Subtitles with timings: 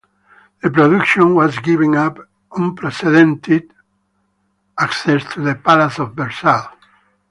[0.63, 1.93] The production was given
[2.51, 3.71] unprecedented
[4.79, 6.73] access to the Palace of Versailles.